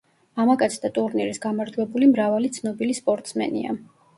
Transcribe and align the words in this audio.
მამაკაცთა 0.39 0.89
ტურნირის 0.95 1.41
გამარჯვებული 1.43 2.09
მრავალი 2.15 2.53
ცნობილი 2.59 2.99
სპორტსმენია. 3.03 3.79